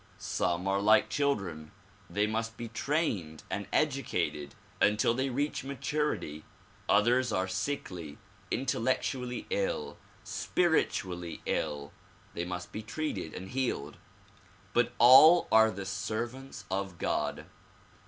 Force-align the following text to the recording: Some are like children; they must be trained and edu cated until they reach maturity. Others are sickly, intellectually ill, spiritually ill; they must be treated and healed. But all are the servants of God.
Some 0.17 0.67
are 0.67 0.81
like 0.81 1.09
children; 1.09 1.71
they 2.09 2.25
must 2.25 2.57
be 2.57 2.67
trained 2.69 3.43
and 3.51 3.69
edu 3.69 4.03
cated 4.03 4.53
until 4.81 5.13
they 5.13 5.29
reach 5.29 5.63
maturity. 5.63 6.43
Others 6.89 7.31
are 7.31 7.47
sickly, 7.47 8.17
intellectually 8.49 9.45
ill, 9.51 9.99
spiritually 10.23 11.43
ill; 11.45 11.93
they 12.33 12.45
must 12.45 12.71
be 12.71 12.81
treated 12.81 13.35
and 13.35 13.49
healed. 13.49 13.97
But 14.73 14.91
all 14.97 15.47
are 15.51 15.69
the 15.69 15.85
servants 15.85 16.65
of 16.71 16.97
God. 16.97 17.45